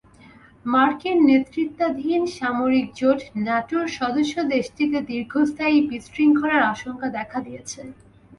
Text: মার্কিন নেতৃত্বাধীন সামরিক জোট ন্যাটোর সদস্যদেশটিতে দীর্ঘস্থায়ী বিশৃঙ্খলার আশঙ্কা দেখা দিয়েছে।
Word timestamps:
মার্কিন 0.65 1.17
নেতৃত্বাধীন 1.29 2.21
সামরিক 2.37 2.87
জোট 2.95 3.19
ন্যাটোর 3.37 3.85
সদস্যদেশটিতে 3.99 4.97
দীর্ঘস্থায়ী 5.09 5.77
বিশৃঙ্খলার 5.89 6.61
আশঙ্কা 6.73 7.07
দেখা 7.17 7.39
দিয়েছে। 7.45 7.81